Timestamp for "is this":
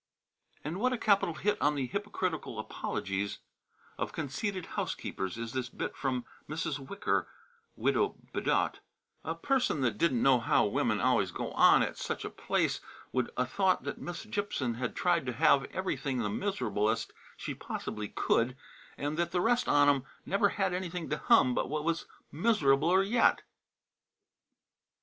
5.37-5.69